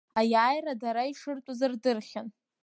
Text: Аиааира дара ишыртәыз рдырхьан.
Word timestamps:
Аиааира 0.19 0.73
дара 0.81 1.03
ишыртәыз 1.11 1.59
рдырхьан. 1.71 2.27